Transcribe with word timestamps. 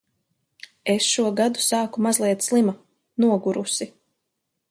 Es 0.93 1.09
šo 1.15 1.25
gadu 1.41 1.63
sāku 1.65 2.03
mazliet 2.07 2.47
slima, 2.47 2.75
nogurusi. 3.25 3.91